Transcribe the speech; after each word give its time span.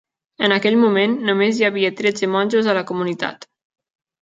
En 0.45 0.53
aquell 0.53 0.77
moment, 0.83 1.13
només 1.27 1.59
hi 1.61 1.67
havia 1.69 1.93
tretze 2.01 2.31
monjos 2.39 2.73
a 2.73 2.77
la 2.81 2.85
comunitat. 2.95 3.49